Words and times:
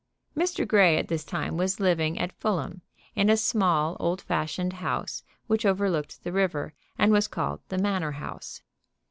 Mr. 0.35 0.67
Grey 0.67 0.97
at 0.97 1.09
this 1.09 1.23
time 1.23 1.57
was 1.57 1.79
living 1.79 2.15
down 2.15 2.23
at 2.23 2.31
Fulham, 2.31 2.81
in 3.13 3.29
a 3.29 3.37
small, 3.37 3.95
old 3.99 4.19
fashioned 4.19 4.73
house 4.73 5.21
which 5.45 5.63
over 5.63 5.91
looked 5.91 6.23
the 6.23 6.31
river, 6.31 6.73
and 6.97 7.11
was 7.11 7.27
called 7.27 7.61
the 7.69 7.77
Manor 7.77 8.13
house. 8.13 8.63